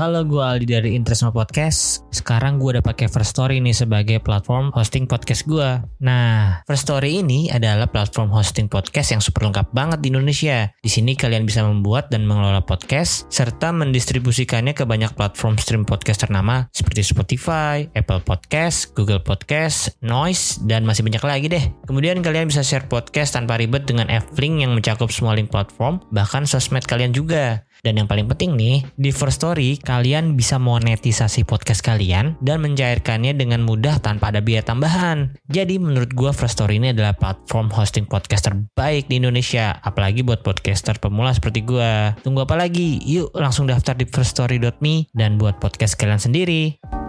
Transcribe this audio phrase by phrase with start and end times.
[0.00, 2.08] Halo, gue Aldi dari Interestma Podcast.
[2.08, 5.76] Sekarang gue udah pakai First Story nih sebagai platform hosting podcast gue.
[6.00, 10.72] Nah, First Story ini adalah platform hosting podcast yang super lengkap banget di Indonesia.
[10.80, 16.24] Di sini kalian bisa membuat dan mengelola podcast serta mendistribusikannya ke banyak platform stream podcast
[16.24, 21.64] ternama seperti Spotify, Apple Podcast, Google Podcast, Noise, dan masih banyak lagi deh.
[21.84, 26.48] Kemudian kalian bisa share podcast tanpa ribet dengan F-Link yang mencakup semua link platform, bahkan
[26.48, 27.68] sosmed kalian juga.
[27.80, 33.32] Dan yang paling penting nih, di First Story kalian bisa monetisasi podcast kalian dan mencairkannya
[33.32, 35.32] dengan mudah tanpa ada biaya tambahan.
[35.48, 40.44] Jadi menurut gue First Story ini adalah platform hosting podcast terbaik di Indonesia, apalagi buat
[40.44, 42.14] podcaster pemula seperti gue.
[42.20, 43.00] Tunggu apa lagi?
[43.02, 46.99] Yuk langsung daftar di firststory.me dan buat podcast kalian sendiri.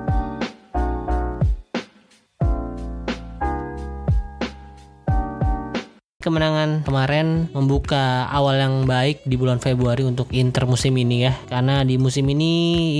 [6.21, 11.33] Kemenangan kemarin membuka awal yang baik di bulan Februari untuk Inter musim ini ya.
[11.49, 12.53] Karena di musim ini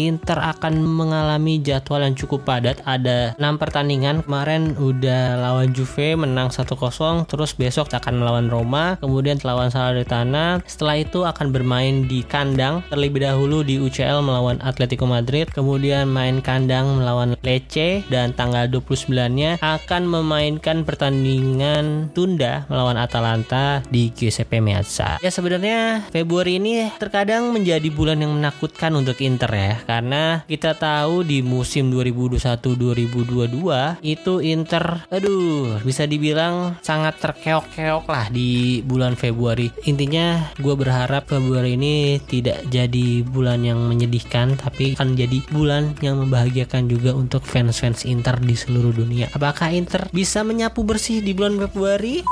[0.10, 2.82] Inter akan mengalami jadwal yang cukup padat.
[2.84, 4.26] Ada 6 pertandingan.
[4.26, 10.66] Kemarin udah lawan Juve menang 1-0 terus besok akan melawan Roma kemudian lawan Salernitana.
[10.66, 12.82] Setelah itu akan bermain di kandang.
[12.90, 15.46] Terlebih dahulu di UCL melawan Atletico Madrid.
[15.54, 18.02] Kemudian main kandang melawan Lecce.
[18.10, 25.20] Dan tanggal 29 nya akan memainkan pertandingan tunda melawan Atalanta di Giuseppe Meazza.
[25.20, 31.28] Ya sebenarnya Februari ini terkadang menjadi bulan yang menakutkan untuk Inter ya karena kita tahu
[31.28, 39.68] di musim 2021-2022 itu Inter aduh bisa dibilang sangat terkeok-keok lah di bulan Februari.
[39.84, 46.16] Intinya gue berharap Februari ini tidak jadi bulan yang menyedihkan tapi akan jadi bulan yang
[46.24, 49.28] membahagiakan juga untuk fans-fans Inter di seluruh dunia.
[49.36, 52.24] Apakah Inter bisa menyapu bersih di bulan Februari?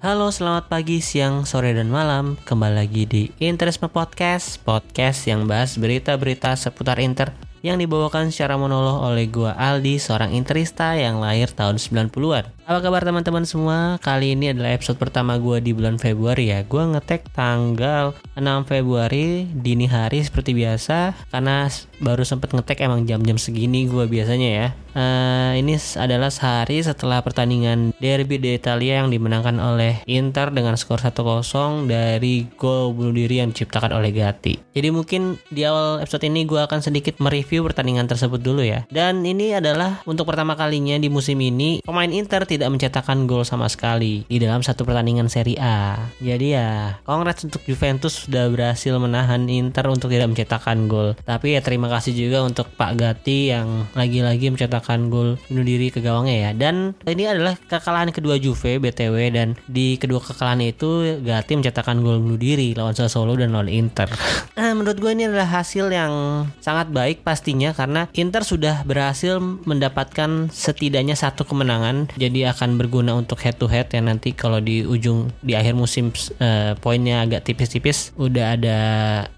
[0.00, 2.34] Halo, selamat pagi, siang, sore, dan malam.
[2.42, 7.30] Kembali lagi di Interisme Podcast, podcast yang bahas berita-berita seputar Inter
[7.60, 12.48] yang dibawakan secara monolog oleh gua Aldi, seorang interista yang lahir tahun 90-an.
[12.70, 13.98] Apa kabar teman-teman semua?
[13.98, 16.62] Kali ini adalah episode pertama gue di bulan Februari ya.
[16.62, 21.66] Gue ngetek tanggal 6 Februari dini hari seperti biasa karena
[21.98, 24.68] baru sempet ngetek emang jam-jam segini gue biasanya ya.
[24.90, 31.86] Uh, ini adalah sehari setelah pertandingan Derby d'Italia yang dimenangkan oleh Inter dengan skor 1-0
[31.86, 34.58] dari gol bunuh diri yang diciptakan oleh Gatti.
[34.74, 38.82] Jadi mungkin di awal episode ini gue akan sedikit mereview pertandingan tersebut dulu ya.
[38.90, 43.40] Dan ini adalah untuk pertama kalinya di musim ini pemain Inter tidak tidak mencetakkan gol
[43.48, 46.12] sama sekali di dalam satu pertandingan Serie A.
[46.20, 51.16] Jadi ya, congrats untuk Juventus sudah berhasil menahan Inter untuk tidak mencetakkan gol.
[51.24, 56.04] Tapi ya terima kasih juga untuk Pak Gatti yang lagi-lagi mencetakkan gol bunuh diri ke
[56.04, 56.50] gawangnya ya.
[56.52, 62.20] Dan ini adalah kekalahan kedua Juve BTW dan di kedua kekalahan itu Gatti mencetakkan gol
[62.20, 64.12] bunuh diri lawan Sassuolo dan lawan Inter.
[64.52, 70.52] nah, menurut gue ini adalah hasil yang sangat baik pastinya karena Inter sudah berhasil mendapatkan
[70.52, 72.10] setidaknya satu kemenangan.
[72.18, 74.02] Jadi akan berguna untuk head to head ya.
[74.02, 76.10] Nanti kalau di ujung di akhir musim
[76.42, 78.78] uh, poinnya agak tipis-tipis udah ada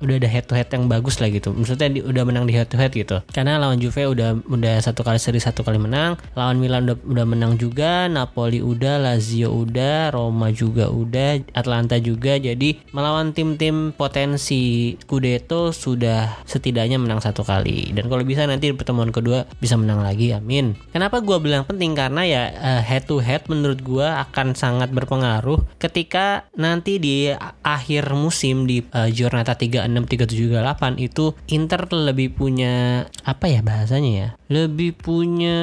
[0.00, 1.52] udah ada head to head yang bagus lah gitu.
[1.52, 3.20] Maksudnya di, udah menang di head to head gitu.
[3.30, 6.18] Karena lawan Juve udah udah satu kali seri satu kali menang.
[6.34, 8.08] Lawan Milan udah, udah menang juga.
[8.08, 12.40] Napoli udah Lazio udah Roma juga udah Atlanta juga.
[12.40, 17.92] Jadi melawan tim-tim potensi Scudetto sudah setidaknya menang satu kali.
[17.92, 20.74] Dan kalau bisa nanti pertemuan kedua bisa menang lagi amin.
[20.90, 21.92] Kenapa gue bilang penting?
[21.92, 27.34] Karena ya uh, head head to head menurut gue akan sangat berpengaruh ketika nanti di
[27.66, 34.10] akhir musim di uh, Giornata 36 37 8 itu Inter lebih punya apa ya bahasanya
[34.14, 35.56] ya lebih punya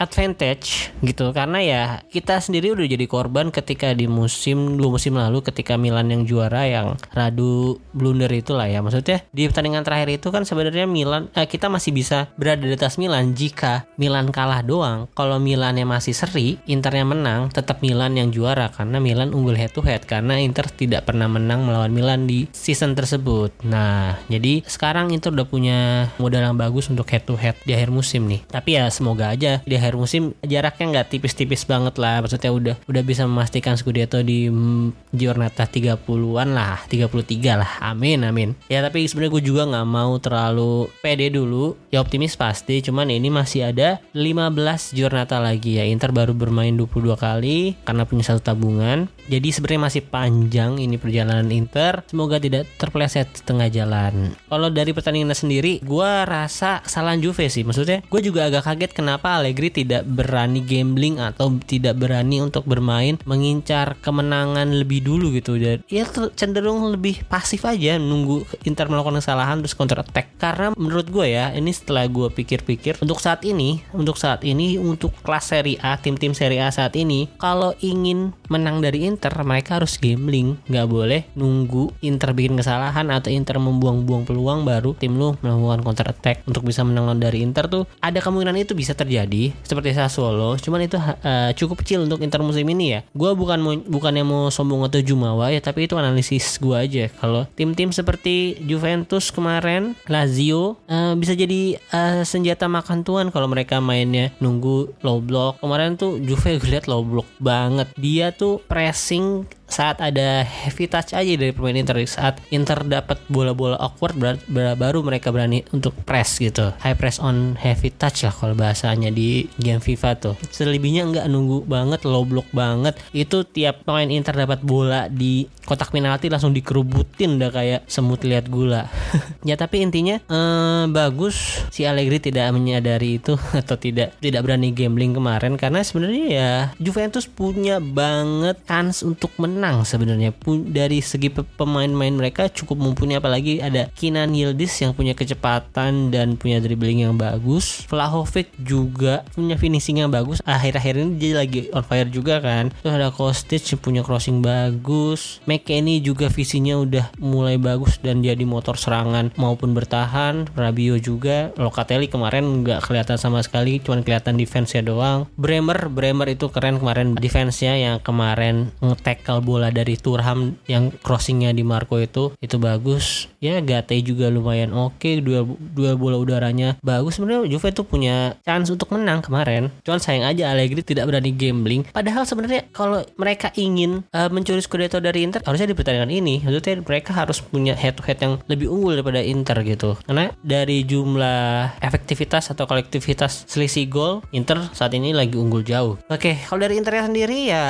[0.00, 1.36] advantage gitu.
[1.36, 6.08] Karena ya kita sendiri udah jadi korban ketika di musim dua musim lalu ketika Milan
[6.08, 8.80] yang juara yang radu blunder itulah ya.
[8.80, 12.96] Maksudnya di pertandingan terakhir itu kan sebenarnya Milan eh, kita masih bisa berada di atas
[12.96, 15.12] Milan jika Milan kalah doang.
[15.12, 19.82] Kalau Milannya masih seri Internya menang, tetap Milan yang juara karena Milan unggul head to
[19.82, 23.50] head karena Inter tidak pernah menang melawan Milan di season tersebut.
[23.66, 25.78] Nah, jadi sekarang Inter udah punya
[26.22, 28.46] modal yang bagus untuk head to head di akhir musim nih.
[28.46, 32.22] Tapi ya semoga aja di akhir musim jaraknya nggak tipis-tipis banget lah.
[32.22, 37.72] Maksudnya udah udah bisa memastikan Scudetto di mm, giornata 30-an lah, 33 lah.
[37.82, 38.54] Amin, amin.
[38.70, 41.74] Ya tapi sebenarnya gue juga nggak mau terlalu pede dulu.
[41.90, 45.84] Ya optimis pasti, cuman ini masih ada 15 giornata lagi ya.
[45.90, 49.08] Inter baru bermain 22 kali karena punya satu tabungan.
[49.30, 52.02] Jadi sebenarnya masih panjang ini perjalanan Inter.
[52.10, 54.34] Semoga tidak terpeleset setengah jalan.
[54.50, 57.62] Kalau dari pertandingan sendiri, gue rasa kesalahan Juve sih.
[57.62, 63.20] Maksudnya, gue juga agak kaget kenapa Allegri tidak berani gambling atau tidak berani untuk bermain
[63.22, 65.54] mengincar kemenangan lebih dulu gitu.
[65.60, 70.34] Dan ya cenderung lebih pasif aja nunggu Inter melakukan kesalahan terus counter attack.
[70.40, 75.14] Karena menurut gue ya, ini setelah gue pikir-pikir, untuk saat ini, untuk saat ini untuk
[75.22, 80.00] kelas Serie A, tim-tim Serie A saat ini, kalau ingin menang dari Inter mereka harus
[80.00, 80.56] gambling.
[80.66, 86.08] Nggak boleh nunggu Inter bikin kesalahan atau Inter membuang-buang peluang baru tim lu melakukan counter
[86.08, 87.84] attack untuk bisa menang dari Inter tuh.
[88.00, 90.56] Ada kemungkinan itu bisa terjadi seperti Sassuolo.
[90.56, 93.00] Cuman itu uh, cukup kecil untuk Inter musim ini ya.
[93.12, 97.04] Gue bukan mau bukan yang mau sombong atau jumawa ya tapi itu analisis gue aja.
[97.20, 103.82] Kalau tim-tim seperti Juventus kemarin Lazio uh, bisa jadi uh, senjata makan tuan kalau mereka
[103.82, 105.60] mainnya nunggu low block.
[105.60, 107.90] Kemarin tuh Juve gue lihat low block banget.
[107.98, 108.62] Dia tuh
[109.02, 111.96] assim saat ada heavy touch aja dari pemain Inter.
[112.04, 116.76] Saat Inter dapat bola-bola awkward ber ber baru mereka berani untuk press gitu.
[116.84, 120.34] High press on heavy touch lah kalau bahasanya di game FIFA tuh.
[120.52, 123.00] Selebihnya nggak nunggu banget low block banget.
[123.16, 128.52] Itu tiap pemain Inter dapat bola di kotak penalti langsung dikerubutin udah kayak semut lihat
[128.52, 128.84] gula.
[129.42, 131.66] Ya tapi intinya eh, bagus.
[131.74, 135.58] Si Allegri tidak menyadari itu atau tidak tidak berani gambling kemarin.
[135.58, 140.34] Karena sebenarnya ya Juventus punya banget kans untuk menang menang sebenarnya.
[140.66, 146.58] Dari segi pemain-pemain mereka cukup mumpuni apalagi ada Kinan Yildiz yang punya kecepatan dan punya
[146.58, 147.86] dribbling yang bagus.
[147.86, 150.42] Vlahovic juga punya finishing yang bagus.
[150.42, 152.74] Akhir-akhir ini dia lagi on fire juga kan.
[152.82, 155.38] Terus ada Kostic yang punya crossing bagus.
[155.46, 160.50] McKennie juga visinya udah mulai bagus dan dia di motor serangan maupun bertahan.
[160.58, 161.54] Rabio juga.
[161.54, 165.30] Locatelli kemarin nggak kelihatan sama sekali cuman kelihatan defense-nya doang.
[165.38, 171.66] Bremer Bremer itu keren kemarin defense-nya yang kemarin nge-tackle bola dari Turham yang crossingnya di
[171.66, 177.20] Marco itu itu bagus ya Gate juga lumayan oke dua dua bola udaranya bagus.
[177.20, 179.68] Sebenarnya Juve itu punya chance untuk menang kemarin.
[179.84, 181.82] Cuman sayang aja Allegri tidak berani gambling.
[181.92, 186.40] Padahal sebenarnya kalau mereka ingin uh, mencuri Scudetto dari Inter harusnya di pertandingan ini.
[186.40, 190.00] Maksudnya mereka harus punya head to head yang lebih unggul daripada Inter gitu.
[190.08, 196.00] Karena dari jumlah efektivitas atau kolektivitas selisih gol Inter saat ini lagi unggul jauh.
[196.08, 197.66] Oke kalau dari Internya sendiri ya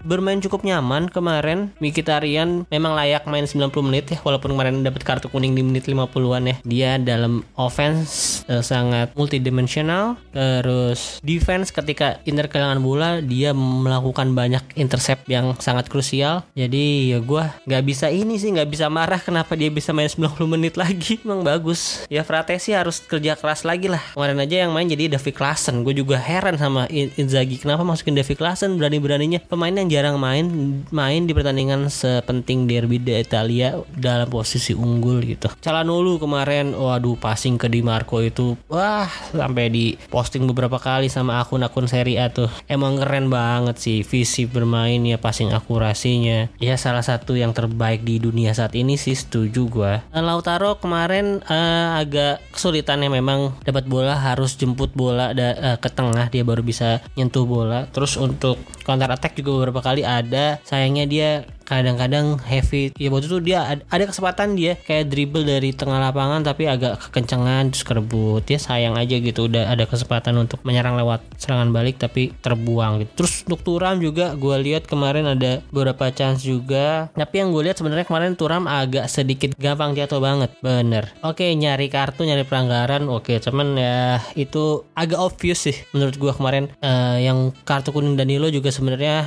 [0.00, 1.74] bermain cukup nyaman ke kemarin.
[1.82, 6.44] Mkhitaryan memang layak main 90 menit ya walaupun kemarin dapat kartu kuning di menit 50-an
[6.44, 6.56] ya.
[6.66, 14.62] Dia dalam offense uh, sangat multidimensional terus defense ketika Inter kehilangan bola dia melakukan banyak
[14.76, 16.44] intercept yang sangat krusial.
[16.52, 20.36] Jadi ya gue nggak bisa ini sih nggak bisa marah kenapa dia bisa main 90
[20.46, 21.22] menit lagi.
[21.24, 22.04] Emang bagus.
[22.12, 24.02] Ya Fratesi harus kerja keras lagi lah.
[24.12, 25.86] Kemarin aja yang main jadi David Klassen.
[25.86, 30.46] Gue juga heran sama Inzaghi kenapa masukin David Klassen berani-beraninya pemain yang jarang main
[30.90, 35.48] main di pertandingan sepenting derby di Italia dalam posisi unggul gitu.
[35.62, 41.38] Calhanoglu kemarin waduh passing ke Di Marco itu wah sampai di posting beberapa kali sama
[41.42, 42.50] akun-akun Serie A tuh.
[42.66, 46.50] Emang keren banget sih visi bermain ya passing akurasinya.
[46.58, 49.94] Ya salah satu yang terbaik di dunia saat ini sih setuju gua.
[50.12, 56.26] Lautaro kemarin uh, agak kesulitannya memang dapat bola harus jemput bola da, uh, ke tengah
[56.28, 57.86] dia baru bisa nyentuh bola.
[57.94, 60.58] Terus untuk counter attack juga beberapa kali ada.
[60.66, 61.30] Sayangnya dia
[61.66, 62.94] kadang-kadang heavy.
[62.96, 67.74] Ya waktu itu dia ada kesempatan dia kayak dribble dari tengah lapangan tapi agak kekencengan
[67.74, 68.46] terus kerebut.
[68.46, 73.10] Ya sayang aja gitu udah ada kesempatan untuk menyerang lewat serangan balik tapi terbuang gitu.
[73.24, 77.10] Terus untuk Turam juga gue lihat kemarin ada beberapa chance juga.
[77.12, 80.54] Tapi yang gue lihat sebenarnya kemarin Turam agak sedikit gampang jatuh banget.
[80.62, 81.10] Bener.
[81.26, 83.42] Oke nyari kartu nyari pelanggaran oke.
[83.42, 86.70] Cuman ya itu agak obvious sih menurut gue kemarin.
[86.78, 89.26] Uh, yang kartu kuning Danilo juga sebenarnya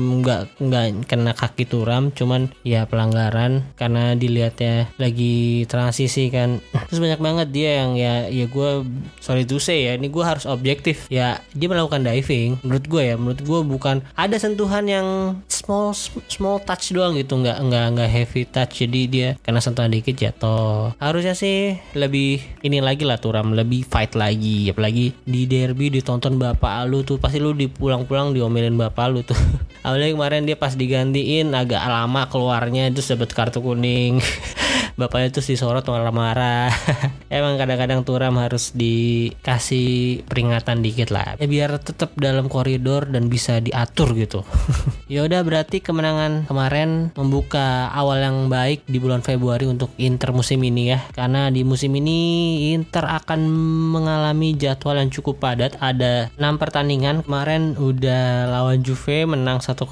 [0.00, 6.62] nggak um, nggak kena Aki Turam cuman ya pelanggaran karena dilihatnya lagi transisi kan.
[6.88, 8.86] Terus banyak banget dia yang ya ya gue
[9.18, 11.10] sorry to say ya ini gue harus objektif.
[11.10, 12.62] Ya dia melakukan diving.
[12.62, 15.06] Menurut gue ya menurut gue bukan ada sentuhan yang
[15.50, 15.92] small
[16.30, 18.86] small touch doang gitu nggak nggak nggak heavy touch.
[18.86, 20.94] Jadi dia karena sentuhan dikit jatuh.
[20.96, 24.70] Harusnya sih lebih ini lagi lah Turam lebih fight lagi.
[24.70, 29.36] Apalagi di derby ditonton bapak lu tuh pasti lu dipulang-pulang diomelin bapak lu tuh
[29.80, 34.20] apalagi kemarin dia pas digantiin agak lama keluarnya itu dapat kartu kuning
[35.00, 36.68] bapaknya tuh disorot marah-marah.
[37.32, 41.40] Emang kadang-kadang Turam harus dikasih peringatan dikit lah.
[41.40, 44.44] Ya biar tetap dalam koridor dan bisa diatur gitu.
[45.10, 50.62] Ya udah berarti kemenangan kemarin membuka awal yang baik di bulan Februari untuk Inter musim
[50.62, 51.02] ini ya.
[51.10, 53.42] Karena di musim ini Inter akan
[53.90, 55.74] mengalami jadwal yang cukup padat.
[55.82, 57.26] Ada 6 pertandingan.
[57.26, 59.82] Kemarin udah lawan Juve menang 1-0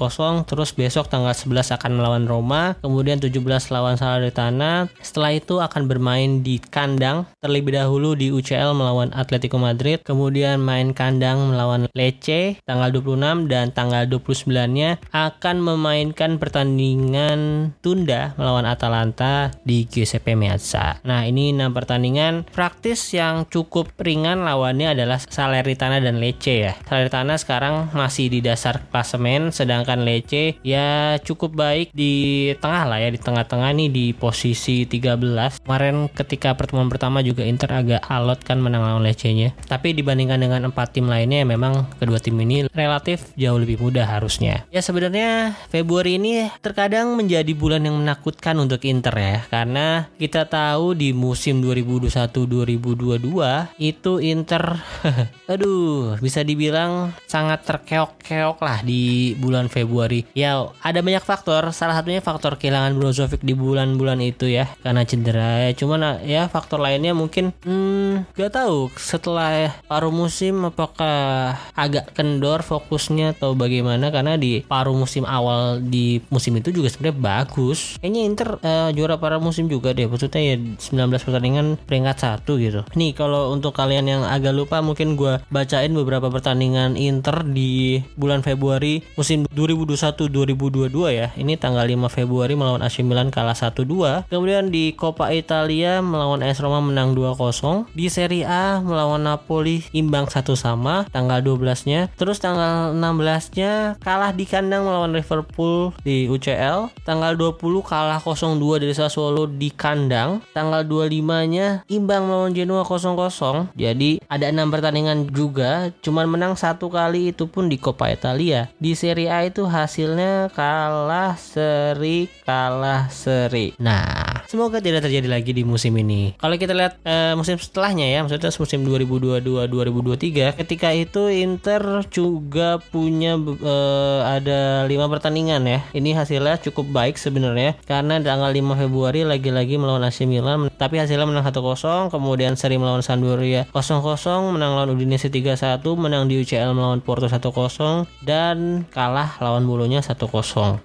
[0.47, 2.79] terus besok tanggal 11 akan melawan Roma.
[2.79, 3.43] Kemudian 17
[3.75, 10.01] lawan Salernitana setelah itu akan bermain di kandang terlebih dahulu di UCL melawan Atletico Madrid
[10.03, 18.67] kemudian main kandang melawan Lecce tanggal 26 dan tanggal 29-nya akan memainkan pertandingan tunda melawan
[18.67, 21.01] Atalanta di Giuseppe Meazza.
[21.03, 22.47] Nah ini 6 pertandingan.
[22.51, 26.73] Praktis yang cukup ringan lawannya adalah Salernitana dan Lecce ya.
[26.85, 33.09] Salernitana sekarang masih di dasar klasemen sedangkan Lecce ya cukup baik di tengah lah ya
[33.11, 38.61] di tengah-tengah nih di posisi 13 kemarin ketika pertemuan pertama juga Inter agak alot kan
[38.61, 43.59] menang lawan Lecce-nya tapi dibandingkan dengan empat tim lainnya memang kedua tim ini relatif jauh
[43.59, 44.63] lebih mudah harusnya.
[44.69, 49.41] Ya sebenarnya Februari ini terkadang menjadi bulan yang menakutkan untuk Inter ya.
[49.49, 54.77] Karena kita tahu di musim 2021-2022 itu Inter
[55.51, 60.23] aduh bisa dibilang sangat terkeok-keok lah di bulan Februari.
[60.37, 61.73] Ya ada banyak faktor.
[61.73, 65.69] Salah satunya faktor kehilangan Brozovic di bulan-bulan itu ya karena cedera.
[65.69, 72.61] Ya cuman ya faktor lainnya mungkin hmm, gak tahu setelah paruh musim apakah agak kendor
[72.65, 74.09] fokusnya atau bagaimana?
[74.09, 77.99] Karena di paruh musim awal di musim itu juga sebenarnya bagus.
[78.01, 80.09] Kayaknya Inter uh, juara paruh musim juga deh.
[80.09, 82.83] Maksudnya ya 19 pertandingan peringkat satu gitu.
[82.95, 88.41] Nih kalau untuk kalian yang agak lupa mungkin gue bacain beberapa pertandingan Inter di bulan
[88.41, 91.27] Februari musim 2021-2022 ya.
[91.35, 96.59] Ini tanggal 5 Februari melawan AC Milan kalah 1-2 kemudian di Coppa Italia melawan AS
[96.59, 102.43] Roma menang 2-0 di Serie A melawan Napoli imbang satu sama tanggal 12 nya terus
[102.43, 107.55] tanggal 16 nya kalah di kandang melawan Liverpool di UCL tanggal 20
[107.87, 110.41] kalah 0-2 dari Sassuolo di kandang.
[110.51, 116.89] Tanggal 25 nya imbang melawan Genoa 0-0 jadi ada enam pertandingan juga cuman menang satu
[116.89, 118.67] kali itu pun di Coppa Italia.
[118.81, 123.77] Di Serie A itu hasilnya kalah seri kalah seri.
[123.77, 126.33] Nah semoga tidak terjadi lagi di musim ini.
[126.41, 133.37] Kalau kita lihat uh, musim setelahnya ya maksudnya musim 2022-2023 ketika itu Inter juga punya
[133.37, 135.79] uh, ada lima pertandingan ya.
[135.93, 141.27] Ini hasilnya cukup baik sebenarnya karena tanggal 5 Februari lagi-lagi melawan AC Milan tapi hasilnya
[141.27, 147.03] menang 1-0 kemudian seri melawan Sampdoria 0-0 menang lawan Udinese 3-1 menang di UCL melawan
[147.03, 150.23] Porto 1-0 dan kalah lawan Bolonya 1-0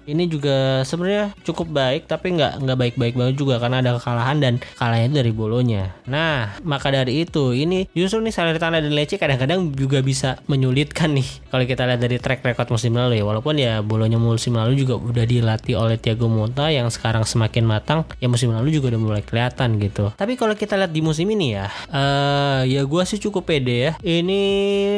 [0.05, 4.53] ini juga sebenarnya cukup baik tapi nggak nggak baik-baik banget juga karena ada kekalahan dan
[4.75, 5.95] kalahnya dari Bolonya.
[6.09, 11.29] Nah maka dari itu ini justru nih Salernitana dan Lecce kadang-kadang juga bisa menyulitkan nih
[11.47, 13.23] kalau kita lihat dari track record musim lalu ya.
[13.23, 18.03] Walaupun ya Bolonya musim lalu juga udah dilatih oleh Thiago Motta yang sekarang semakin matang
[18.19, 20.11] ya musim lalu juga udah mulai kelihatan gitu.
[20.17, 23.91] Tapi kalau kita lihat di musim ini ya uh, ya gue sih cukup pede ya.
[24.01, 24.41] Ini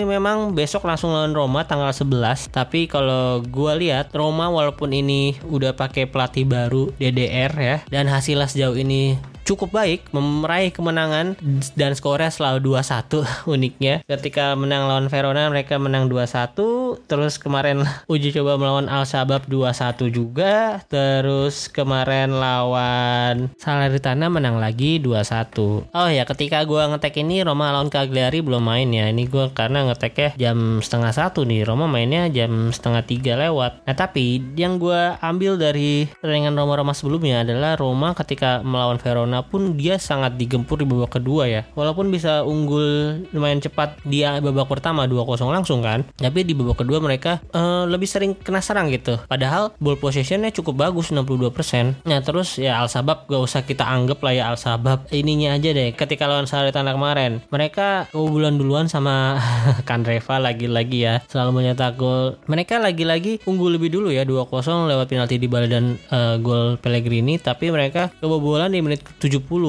[0.08, 5.78] memang besok langsung lawan Roma tanggal 11 tapi kalau gue lihat Roma walaupun ini udah
[5.78, 11.40] pakai pelatih baru DDR ya dan hasilnya sejauh ini cukup baik meraih kemenangan
[11.80, 13.24] dan skornya selalu 2-1
[13.56, 14.04] uniknya.
[14.04, 20.12] Ketika menang lawan Verona mereka menang 2-1 terus kemarin uji coba melawan Al Sabab 2-1
[20.12, 20.84] juga.
[20.92, 27.88] Terus kemarin lawan Salernitana menang lagi 2-1 oh ya ketika gua ngetek ini Roma lawan
[27.88, 29.08] Cagliari belum main ya.
[29.08, 31.64] Ini gua karena ngeteknya jam setengah satu nih.
[31.64, 33.88] Roma mainnya jam setengah tiga lewat.
[33.88, 39.78] Nah tapi yang gua ambil dari pertandingan Roma-Roma sebelumnya adalah Roma ketika melawan Verona bagaimanapun
[39.78, 41.62] dia sangat digempur di babak kedua ya.
[41.78, 46.06] Walaupun bisa unggul lumayan cepat dia babak pertama 2-0 langsung kan.
[46.18, 49.22] Tapi di babak kedua mereka uh, lebih sering kena serang gitu.
[49.30, 52.08] Padahal ball possessionnya cukup bagus 62%.
[52.10, 55.70] Nah terus ya Al Sabab gak usah kita anggap lah ya Al Sabab ininya aja
[55.74, 55.94] deh.
[55.94, 59.38] Ketika lawan Salernitana kemarin mereka kebobolan duluan sama
[59.88, 62.40] Kandreva lagi-lagi ya selalu menyetak gol.
[62.50, 67.74] Mereka lagi-lagi unggul lebih dulu ya 2-0 lewat penalti di dan uh, gol Pellegrini tapi
[67.74, 69.27] mereka kebobolan di menit 70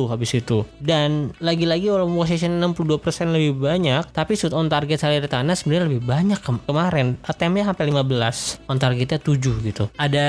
[0.08, 0.64] habis itu.
[0.78, 6.38] Dan lagi-lagi walaupun possession 62% lebih banyak tapi shoot on target Salernitana sebenarnya lebih banyak
[6.40, 7.18] ke kemarin.
[7.24, 9.84] Attemptnya sampai 15, on targetnya 7 gitu.
[9.96, 10.28] Ada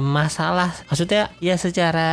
[0.00, 2.08] masalah maksudnya ya secara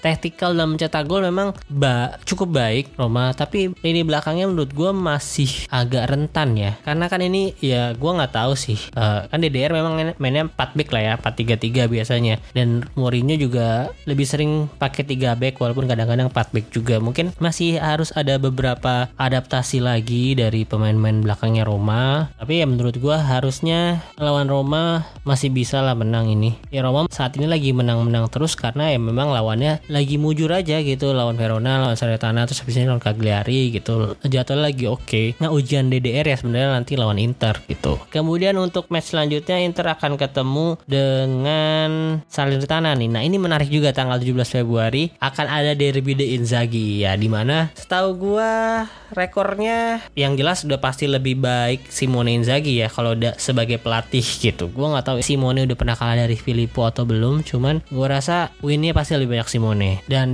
[0.00, 5.48] taktikal dalam mencetak gol memang ba cukup baik Roma tapi ini belakangnya menurut gue masih
[5.72, 10.16] agak rentan ya karena kan ini ya gue nggak tahu sih uh, kan DDR memang
[10.16, 15.58] mainnya 4 back lah ya 4-3-3 biasanya dan Mourinho juga lebih sering pakai 3 back
[15.58, 16.96] walaupun kadang-kadang 4 back juga.
[16.98, 22.32] Mungkin masih harus ada beberapa adaptasi lagi dari pemain-pemain belakangnya Roma.
[22.40, 26.56] Tapi ya menurut gue harusnya lawan Roma masih bisa lah menang ini.
[26.72, 31.12] Ya Roma saat ini lagi menang-menang terus karena ya memang lawannya lagi mujur aja gitu.
[31.12, 34.16] Lawan Verona lawan Salernitana terus habis ini lawan Cagliari gitu.
[34.24, 35.04] Jadwal lagi oke.
[35.04, 35.26] Okay.
[35.42, 38.00] nah ujian DDR ya sebenarnya nanti lawan Inter gitu.
[38.08, 43.10] Kemudian untuk match selanjutnya Inter akan ketemu dengan Salernitana nih.
[43.10, 45.12] Nah ini menarik juga tanggal 17 Februari.
[45.18, 47.02] Akan ada derby de Inzaghi.
[47.02, 52.86] Ya di mana setahu gua rekornya yang jelas udah pasti lebih baik Simone Inzaghi ya
[52.86, 54.70] kalau udah sebagai pelatih gitu.
[54.70, 58.94] Gua nggak tahu Simone udah pernah kalah dari Filippo atau belum cuman gua rasa winnya
[58.94, 59.90] pasti lebih banyak Simone.
[60.06, 60.28] Dan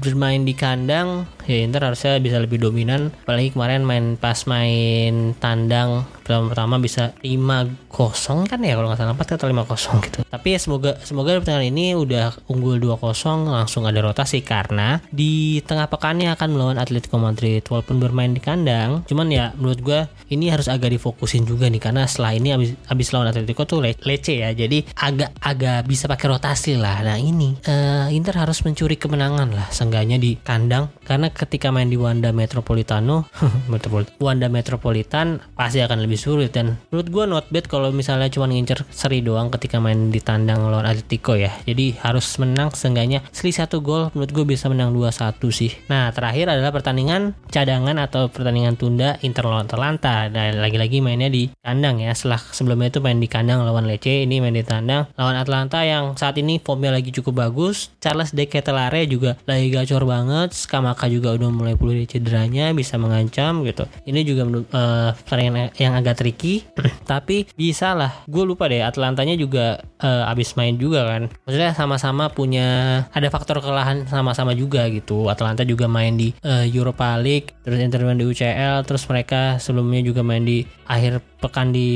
[0.00, 3.12] bermain di kandang ya Inter harusnya bisa lebih dominan.
[3.28, 9.36] Apalagi kemarin main pas main tandang pertama-pertama bisa 5-0 kan ya kalau nggak salah 4
[9.36, 10.18] atau 5-0 gitu.
[10.24, 15.86] Tapi ya semoga semoga pertandingan ini udah unggul 2-0 langsung ada rotasi karena di tengah
[15.92, 20.00] pekannya akan melawan Atletico Madrid walaupun bermain di kandang cuman ya menurut gue
[20.32, 23.92] ini harus agak difokusin juga nih karena setelah ini abis, abis lawan Atletico tuh le
[24.02, 27.04] lece ya jadi agak agak bisa pakai rotasi lah.
[27.04, 32.00] Nah ini uh, Inter harus mencuri kemenangan lah seenggaknya di kandang karena ketika main di
[32.00, 33.28] Wanda Metropolitano
[33.72, 36.54] Metropolitan Wanda Metropolitan pasti akan lebih sulit.
[36.54, 40.70] Dan menurut gue not bad kalau misalnya cuma ngincer seri doang ketika main di tandang
[40.70, 41.52] lawan Atletico ya.
[41.66, 43.22] Jadi harus menang seenggaknya.
[43.30, 45.72] Selisih satu gol menurut gue bisa menang 2-1 sih.
[45.90, 50.28] Nah terakhir adalah pertandingan cadangan atau pertandingan tunda Inter lawan Atalanta.
[50.28, 52.12] Dan lagi-lagi mainnya di kandang ya.
[52.12, 56.16] Setelah sebelumnya itu main di kandang lawan Lecce ini main di tandang lawan Atlanta yang
[56.18, 57.92] saat ini formnya lagi cukup bagus.
[58.00, 60.52] Charles De Ketelare juga lagi gacor banget.
[60.54, 63.84] Skamaka juga udah mulai pulih cederanya bisa mengancam gitu.
[64.04, 66.68] Ini juga uh, pertandingan yang agak tricky
[67.10, 68.12] tapi bisa lah.
[68.28, 71.32] Gue lupa deh Atlantanya juga uh, abis main juga kan.
[71.48, 72.68] Maksudnya sama-sama punya
[73.08, 75.32] ada faktor kelelahan sama-sama juga gitu.
[75.32, 80.20] Atlanta juga main di uh, Europa League terus interview di UCL terus mereka sebelumnya juga
[80.20, 81.88] main di akhir pekan di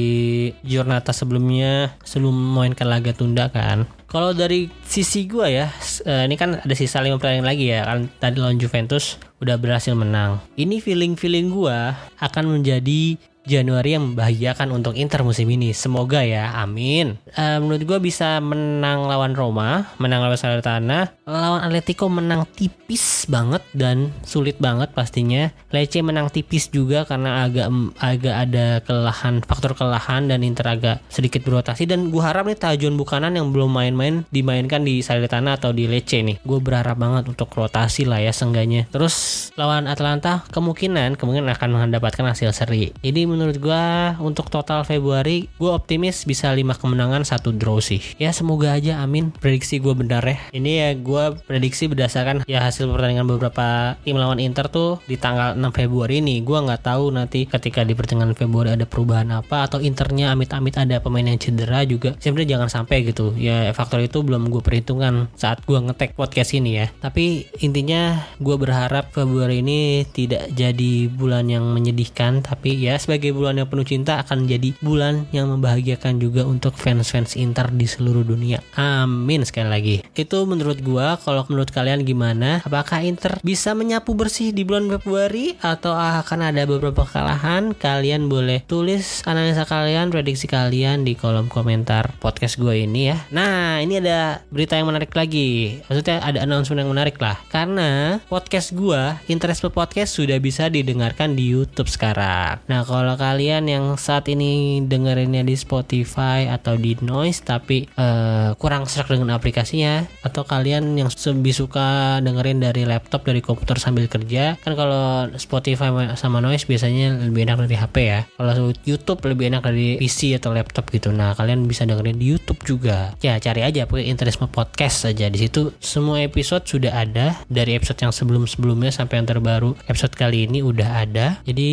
[0.65, 3.85] Giornata sebelumnya sebelum mainkan laga tunda kan.
[4.09, 5.69] Kalau dari sisi gue ya,
[6.09, 8.09] uh, ini kan ada sisa lima pertandingan lagi ya kan.
[8.17, 10.41] Tadi lawan Juventus udah berhasil menang.
[10.57, 11.79] Ini feeling-feeling gue
[12.17, 15.73] akan menjadi Januari yang membahagiakan untuk Inter musim ini.
[15.73, 17.17] Semoga ya, amin.
[17.33, 23.65] Uh, menurut gue bisa menang lawan Roma, menang lawan Salernitana, lawan Atletico menang tipis banget
[23.73, 25.49] dan sulit banget pastinya.
[25.73, 27.73] Lecce menang tipis juga karena agak
[28.05, 33.01] agak ada kelelahan, faktor kelelahan dan Inter agak sedikit berotasi dan gue harap nih Tajon
[33.01, 36.45] Bukanan yang belum main-main dimainkan di Salernitana atau di Lecce nih.
[36.45, 38.85] Gue berharap banget untuk rotasi lah ya sengganya.
[38.93, 42.93] Terus lawan Atlanta kemungkinan kemungkinan akan mendapatkan hasil seri.
[43.01, 43.85] Ini menurut gue
[44.19, 48.03] untuk total Februari gue optimis bisa 5 kemenangan satu draw sih.
[48.19, 49.31] Ya semoga aja amin.
[49.31, 50.43] Prediksi gue benar ya.
[50.51, 55.55] Ini ya gue prediksi berdasarkan ya hasil pertandingan beberapa tim lawan Inter tuh di tanggal
[55.55, 56.43] 6 Februari ini.
[56.43, 60.99] Gue nggak tahu nanti ketika di pertengahan Februari ada perubahan apa atau Internya amit-amit ada
[60.99, 62.19] pemain yang cedera juga.
[62.19, 63.39] Sebenarnya jangan sampai gitu.
[63.39, 66.91] Ya faktor itu belum gue perhitungkan saat gue ngetek podcast ini ya.
[66.99, 72.43] Tapi intinya gue berharap Februari ini tidak jadi bulan yang menyedihkan.
[72.43, 76.73] Tapi ya sebagai sebagai bulan yang penuh cinta akan menjadi bulan yang membahagiakan juga untuk
[76.81, 78.65] fans-fans Inter di seluruh dunia.
[78.73, 79.97] Amin sekali lagi.
[80.17, 82.65] Itu menurut gua, kalau menurut kalian gimana?
[82.65, 87.77] Apakah Inter bisa menyapu bersih di bulan Februari atau akan ada beberapa kekalahan?
[87.77, 93.21] Kalian boleh tulis analisa kalian, prediksi kalian di kolom komentar podcast gue ini ya.
[93.29, 95.85] Nah, ini ada berita yang menarik lagi.
[95.85, 97.37] Maksudnya ada announcement yang menarik lah.
[97.53, 102.65] Karena podcast gue, Interest Podcast sudah bisa didengarkan di YouTube sekarang.
[102.71, 108.87] Nah, kalau kalian yang saat ini dengerinnya di Spotify atau di Noise tapi uh, kurang
[108.87, 114.55] serak dengan aplikasinya atau kalian yang lebih suka dengerin dari laptop dari komputer sambil kerja
[114.63, 118.21] kan kalau Spotify sama Noise biasanya lebih enak dari HP ya.
[118.39, 121.11] Kalau YouTube lebih enak dari PC atau laptop gitu.
[121.11, 123.17] Nah kalian bisa dengerin di YouTube juga.
[123.25, 127.99] Ya cari aja pakai Interisme Podcast saja di situ semua episode sudah ada dari episode
[127.99, 129.75] yang sebelum-sebelumnya sampai yang terbaru.
[129.89, 131.41] Episode kali ini udah ada.
[131.49, 131.71] Jadi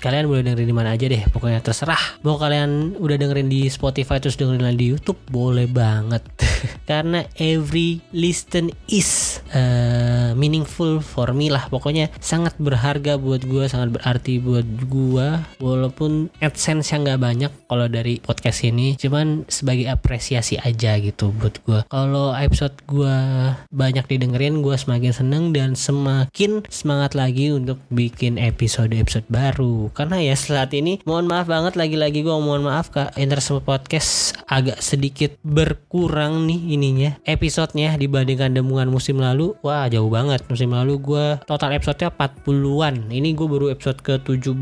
[0.00, 2.20] kalian dengerin di mana aja deh pokoknya terserah.
[2.24, 6.24] Mau kalian udah dengerin di Spotify terus dengerin lagi di YouTube boleh banget.
[6.90, 11.68] Karena every listen is uh, meaningful for me lah.
[11.68, 15.28] Pokoknya sangat berharga buat gue sangat berarti buat gue
[15.60, 21.60] walaupun adsense yang nggak banyak kalau dari podcast ini cuman sebagai apresiasi aja gitu buat
[21.64, 23.16] gue kalau episode gue
[23.70, 29.88] banyak didengerin gue semakin seneng dan semakin semangat lagi untuk bikin episode-episode baru.
[29.92, 31.00] Karena ya saat ini.
[31.06, 33.14] Mohon maaf banget lagi-lagi gue mohon maaf kak.
[33.14, 39.54] Interisme Podcast agak sedikit berkurang nih ininya episodenya dibandingkan demungan musim lalu.
[39.62, 40.98] Wah jauh banget musim lalu.
[40.98, 44.58] Gue total episodenya 40-an ini gue baru episode ke 17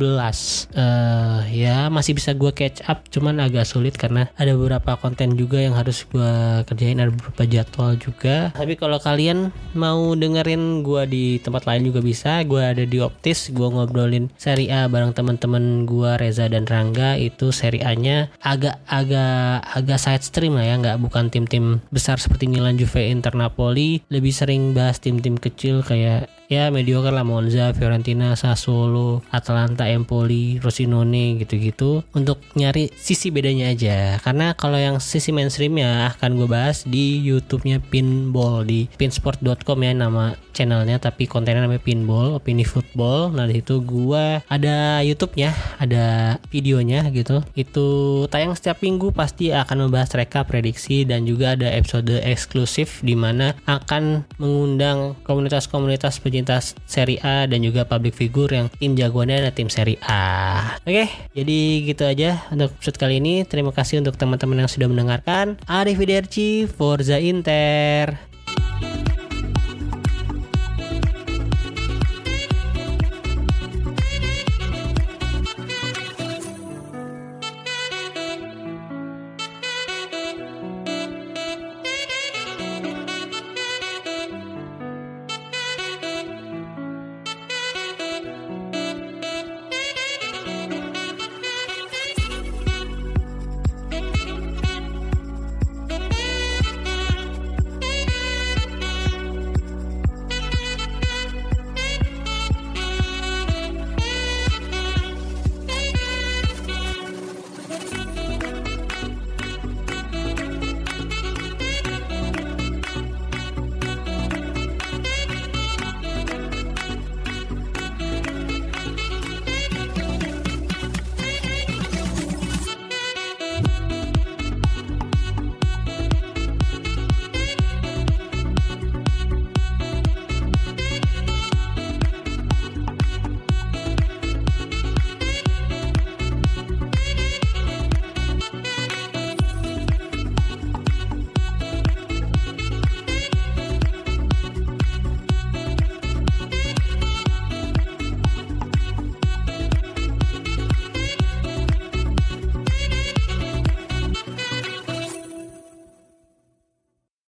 [0.77, 5.63] uh, ya masih bisa gue catch up cuman agak sulit karena ada beberapa konten juga
[5.63, 6.33] yang harus gue
[6.67, 8.51] kerjain ada beberapa jadwal juga.
[8.53, 12.43] Tapi kalau kalian mau dengerin gue di tempat lain juga bisa.
[12.45, 15.56] Gue ada di Optis gue ngobrolin seri A bareng teman-teman
[15.89, 20.75] gue Reza dan Rangga itu seri A nya agak agak agak side stream lah ya
[20.77, 24.05] nggak bukan tim-tim besar seperti Milan Juve Inter Napoli.
[24.13, 31.39] Lebih sering bahas tim-tim kecil kayak ya mediocre lah Monza, Fiorentina, Sassuolo, Atalanta, Empoli, Rosinone
[31.43, 32.03] gitu-gitu.
[32.15, 34.19] Untuk nyari sisi bedanya aja.
[34.23, 39.93] Karena kalau yang sisi mainstream ya akan gue bahas di YouTube-nya Pinball di pinsport.com ya
[39.95, 41.03] nama channelnya.
[41.03, 43.35] Tapi kontennya namanya Pinball opini football.
[43.35, 45.51] Nah di situ gue ada YouTube-nya
[45.83, 47.43] ada videonya gitu.
[47.53, 47.89] Itu
[48.31, 53.55] tayang setiap minggu pasti akan membahas reka prediksi dan juga ada episode eksklusif di mana
[53.67, 59.73] akan mengundang komunitas-komunitas pecinta seri A dan juga public figure yang tim jagoannya ada tim
[59.73, 60.77] seri A.
[60.85, 63.49] Oke jadi gitu aja untuk episode kali ini.
[63.49, 65.57] Terima kasih untuk teman-teman yang sudah mendengarkan.
[65.65, 68.21] Arif Widerci Forza Inter